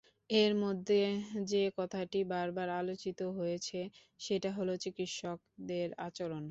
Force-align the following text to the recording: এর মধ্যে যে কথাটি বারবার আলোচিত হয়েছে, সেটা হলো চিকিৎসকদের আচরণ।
এর 0.33 0.51
মধ্যে 0.63 1.01
যে 1.51 1.63
কথাটি 1.77 2.19
বারবার 2.31 2.67
আলোচিত 2.79 3.19
হয়েছে, 3.37 3.79
সেটা 4.19 4.49
হলো 4.57 4.73
চিকিৎসকদের 4.83 5.87
আচরণ। 6.07 6.39